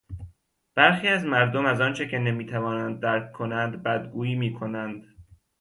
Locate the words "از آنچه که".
1.65-2.17